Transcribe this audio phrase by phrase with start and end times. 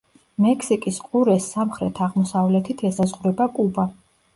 [0.45, 3.93] მექსიკის ყურეს სამხრეთ-აღმოსავლეთით ესაზღვრება კუბა.